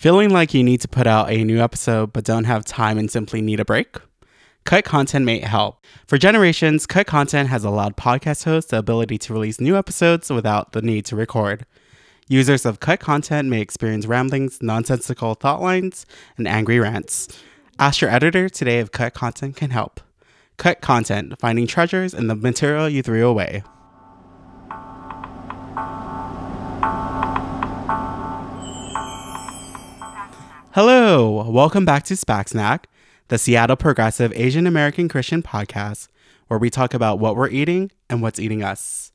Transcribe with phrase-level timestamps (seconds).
[0.00, 3.10] Feeling like you need to put out a new episode but don't have time and
[3.10, 3.98] simply need a break?
[4.64, 5.84] Cut Content may help.
[6.06, 10.72] For generations, Cut Content has allowed podcast hosts the ability to release new episodes without
[10.72, 11.66] the need to record.
[12.28, 16.06] Users of Cut Content may experience ramblings, nonsensical thought lines,
[16.38, 17.28] and angry rants.
[17.78, 20.00] Ask your editor today if Cut Content can help.
[20.56, 23.62] Cut Content, finding treasures in the material you threw away.
[31.10, 32.88] Welcome back to SPAC Snack,
[33.26, 36.06] the Seattle Progressive Asian American Christian podcast,
[36.46, 39.10] where we talk about what we're eating and what's eating us.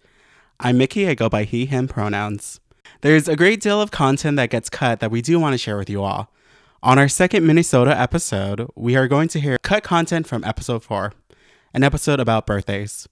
[0.59, 2.59] I'm Mickey, I go by he, him pronouns.
[2.99, 5.77] There's a great deal of content that gets cut that we do want to share
[5.77, 6.33] with you all.
[6.83, 11.13] On our second Minnesota episode, we are going to hear cut content from episode 4,
[11.73, 13.07] an episode about birthdays.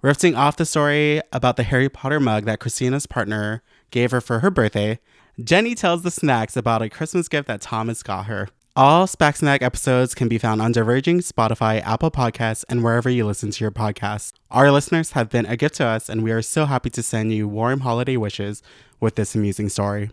[0.00, 4.38] Riffing off the story about the Harry Potter mug that Christina's partner gave her for
[4.38, 5.00] her birthday,
[5.42, 8.48] Jenny tells the snacks about a Christmas gift that Thomas got her.
[8.74, 13.24] All SPAC Snack episodes can be found on Diverging, Spotify, Apple Podcasts, and wherever you
[13.24, 14.32] listen to your podcasts.
[14.50, 17.32] Our listeners have been a gift to us, and we are so happy to send
[17.32, 18.64] you warm holiday wishes
[18.98, 20.10] with this amusing story.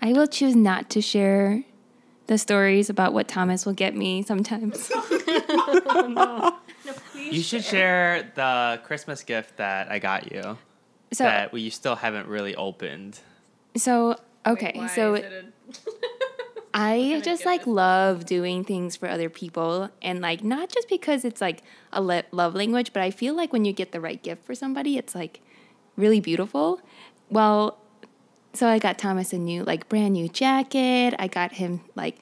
[0.00, 1.64] I will choose not to share
[2.28, 4.92] the stories about what Thomas will get me sometimes.
[7.16, 10.56] You should share the Christmas gift that I got you
[11.12, 13.20] So, that we still haven't really opened.
[13.76, 15.22] so okay, so
[16.74, 21.40] I just like love doing things for other people and like not just because it's
[21.40, 21.62] like
[21.92, 24.54] a le- love language, but I feel like when you get the right gift for
[24.54, 25.40] somebody, it's like
[25.96, 26.80] really beautiful.
[27.30, 27.78] Well,
[28.52, 31.14] so I got Thomas a new like brand new jacket.
[31.18, 32.18] I got him like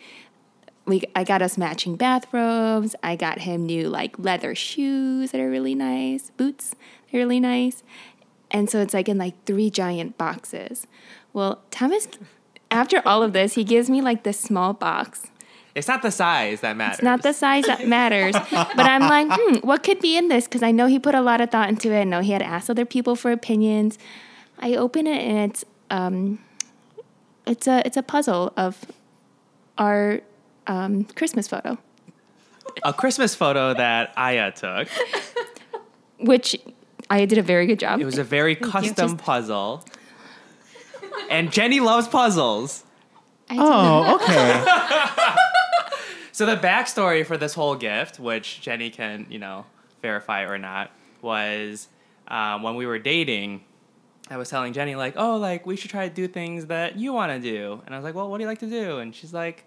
[0.87, 2.95] we I got us matching bathrobes.
[3.03, 6.77] I got him new like leather shoes that are really nice, boots
[7.15, 7.85] they're really nice.
[8.55, 10.87] And so it's like in like three giant boxes.
[11.33, 12.07] Well, Thomas
[12.71, 15.27] after all of this, he gives me like this small box.
[15.75, 16.99] It's not the size that matters.
[16.99, 20.45] It's not the size that matters, but I'm like, hmm, what could be in this?
[20.45, 22.03] Because I know he put a lot of thought into it.
[22.03, 23.99] I know he had asked other people for opinions.
[24.61, 26.39] I open it and it's um,
[27.49, 28.85] it's a it's a puzzle of
[29.79, 30.21] our
[30.69, 31.77] um, Christmas photo,
[32.85, 34.89] a Christmas photo that Aya took.
[36.21, 36.57] which
[37.11, 38.01] I did a very good job.
[38.01, 39.85] It was a very custom Just- puzzle.
[41.31, 42.85] And Jenny loves puzzles.
[43.49, 45.41] I did Oh, okay.
[46.35, 49.67] So the backstory for this whole gift, which Jenny can, you know,
[50.03, 50.91] verify or not,
[51.23, 51.87] was
[52.27, 53.63] um, when we were dating.
[54.29, 57.13] I was telling Jenny like, oh, like we should try to do things that you
[57.13, 58.99] want to do, and I was like, well, what do you like to do?
[58.99, 59.65] And she's like,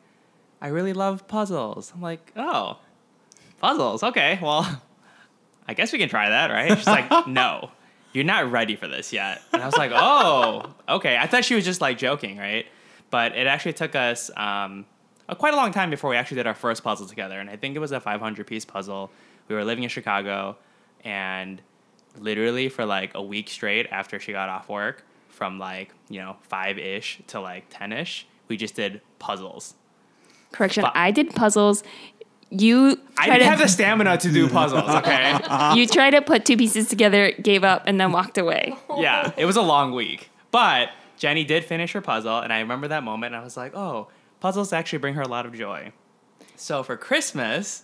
[0.59, 1.93] I really love puzzles.
[1.95, 2.79] I'm like, oh,
[3.61, 4.03] puzzles.
[4.03, 4.81] Okay, well,
[5.67, 6.77] I guess we can try that, right?
[6.77, 7.71] She's like, no,
[8.13, 9.41] you're not ready for this yet.
[9.51, 11.17] And I was like, oh, okay.
[11.17, 12.65] I thought she was just like joking, right?
[13.09, 14.85] But it actually took us um,
[15.27, 17.39] a, quite a long time before we actually did our first puzzle together.
[17.39, 19.11] And I think it was a 500 piece puzzle.
[19.47, 20.57] We were living in Chicago,
[21.03, 21.61] and
[22.17, 26.35] literally for like a week straight after she got off work, from like, you know,
[26.41, 29.75] five ish to like 10 ish, we just did puzzles.
[30.51, 30.83] correction.
[30.83, 31.83] Fu- I did puzzles.
[32.49, 35.37] You I didn't have the stamina to do puzzles, okay?
[35.75, 38.75] you tried to put two pieces together, gave up, and then walked away.
[38.97, 40.29] yeah, it was a long week.
[40.51, 43.75] But Jenny did finish her puzzle, and I remember that moment, and I was like,
[43.75, 44.07] oh,
[44.39, 45.91] puzzles actually bring her a lot of joy.
[46.55, 47.83] So for Christmas,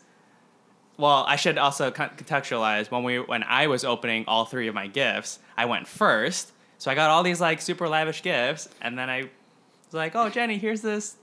[0.97, 4.87] well, I should also contextualize when we when I was opening all three of my
[4.87, 6.51] gifts, I went first.
[6.77, 10.29] So I got all these like super lavish gifts, and then I was like, "Oh,
[10.29, 11.17] Jenny, here's this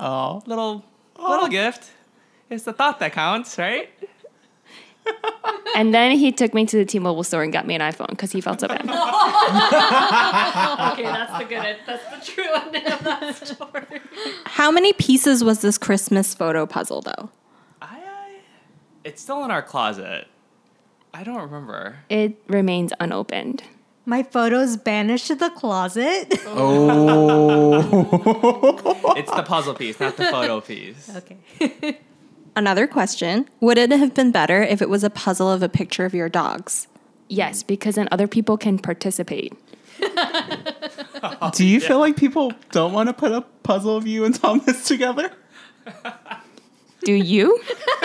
[0.00, 0.42] Oh.
[0.46, 0.84] little
[1.18, 1.90] little gift.
[2.52, 3.90] It's the thought that counts, right?"
[5.74, 8.30] And then he took me to the T-Mobile store and got me an iPhone because
[8.30, 8.82] he felt so bad.
[10.92, 11.76] Okay, that's the good.
[11.86, 14.00] That's the true end of that story.
[14.44, 17.30] How many pieces was this Christmas photo puzzle though?
[17.80, 18.34] I, I
[19.02, 20.28] it's still in our closet.
[21.14, 21.96] I don't remember.
[22.08, 23.64] It remains unopened.
[24.04, 26.32] My photos banished to the closet.
[26.46, 29.14] Oh.
[29.16, 31.10] It's the puzzle piece, not the photo piece.
[31.16, 31.98] okay.
[32.54, 33.48] Another question.
[33.60, 36.28] Would it have been better if it was a puzzle of a picture of your
[36.28, 36.86] dogs?
[37.28, 39.54] Yes, because then other people can participate.
[41.54, 44.84] Do you feel like people don't want to put a puzzle of you and Thomas
[44.88, 45.30] together?
[47.04, 47.58] Do you?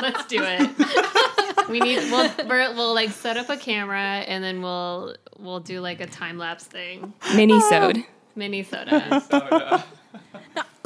[0.00, 1.68] Let's do it.
[1.68, 1.98] We need.
[2.10, 6.06] We'll we're, we'll like set up a camera and then we'll we'll do like a
[6.06, 7.12] time lapse thing.
[7.34, 8.04] Mini-sode.
[8.34, 9.84] Mini soda.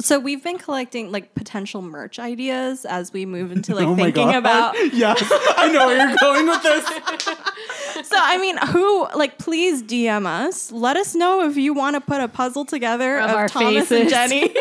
[0.05, 4.27] So we've been collecting like potential merch ideas as we move into like Oh thinking
[4.27, 4.35] God.
[4.35, 5.19] about Yes,
[5.57, 7.35] I know where you're going with this.
[8.03, 10.69] So I mean, who like please DM us.
[10.71, 13.89] Let us know if you want to put a puzzle together Of of, our Thomas
[13.89, 14.09] and.
[14.09, 14.53] Jenny.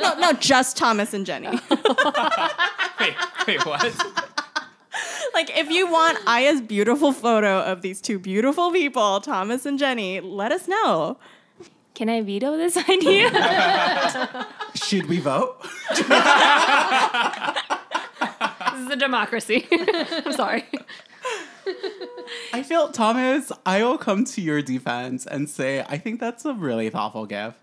[0.00, 1.48] no, no, just Thomas and Jenny.
[1.48, 3.14] Wait,
[3.48, 3.82] wait, what?
[5.34, 10.20] like if you want Aya's beautiful photo of these two beautiful people, Thomas and Jenny,
[10.20, 11.18] let us know.
[11.96, 13.30] Can I veto this idea?
[14.74, 15.62] Should we vote?
[15.62, 16.00] This
[18.84, 19.66] is a democracy.
[19.72, 20.66] I'm sorry.
[22.52, 26.52] I feel, Thomas, I will come to your defense and say I think that's a
[26.52, 27.56] really thoughtful gift.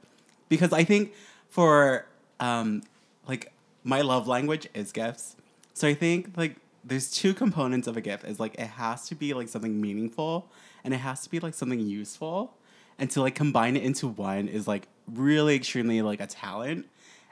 [0.49, 1.13] Because I think
[1.49, 2.07] for,
[2.39, 2.81] um,
[3.27, 3.51] like,
[3.83, 5.35] my love language is gifts.
[5.75, 8.23] So I think, like, there's two components of a gift.
[8.23, 10.47] Is like, it has to be, like, something meaningful
[10.83, 12.55] and it has to be, like, something useful.
[13.03, 16.87] And to, like, combine it into one is, like, really extremely, like, a talent.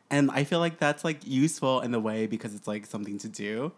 [0.09, 3.29] And I feel like that's, like, useful in the way because it's, like, something to
[3.29, 3.71] do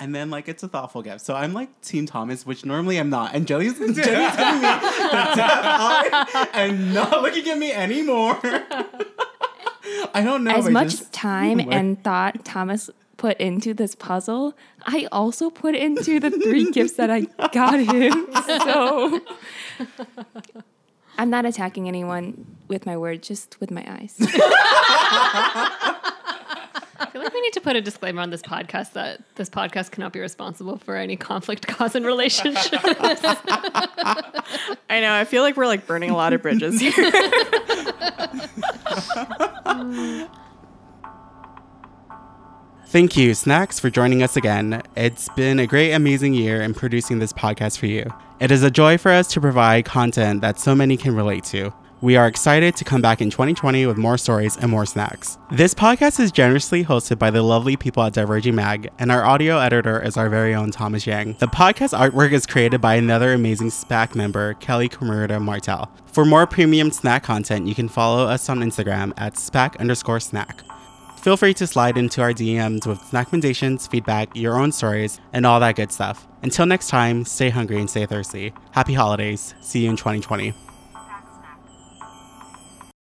[0.00, 1.20] and then like it's a thoughtful gift.
[1.20, 3.34] So I'm like Team Thomas, which normally I'm not.
[3.34, 8.38] And Jenny's Jenny's giving me the death eye and not looking at me anymore.
[10.14, 10.52] I don't know.
[10.52, 12.88] as I much just- time Like- and thought Thomas
[13.18, 14.56] put into this puzzle,
[14.86, 18.26] I also put into the three gifts that I got him.
[18.46, 19.20] So
[21.20, 24.16] I'm not attacking anyone with my words, just with my eyes.
[24.22, 25.76] I
[27.12, 30.14] feel like we need to put a disclaimer on this podcast that this podcast cannot
[30.14, 32.70] be responsible for any conflict caused in relationships.
[34.88, 35.12] I know.
[35.12, 36.94] I feel like we're like burning a lot of bridges here.
[42.90, 44.82] Thank you, Snacks, for joining us again.
[44.96, 48.12] It's been a great, amazing year in producing this podcast for you.
[48.40, 51.72] It is a joy for us to provide content that so many can relate to.
[52.00, 55.38] We are excited to come back in 2020 with more stories and more snacks.
[55.52, 59.58] This podcast is generously hosted by the lovely people at Diverging Mag, and our audio
[59.58, 61.34] editor is our very own Thomas Yang.
[61.34, 65.88] The podcast artwork is created by another amazing SPAC member, Kelly Kamurda Martel.
[66.06, 70.64] For more premium snack content, you can follow us on Instagram at SPAC underscore snack.
[71.20, 75.60] Feel free to slide into our DMs with recommendations, feedback, your own stories, and all
[75.60, 76.26] that good stuff.
[76.42, 78.54] Until next time, stay hungry and stay thirsty.
[78.70, 79.54] Happy holidays.
[79.60, 80.54] See you in 2020.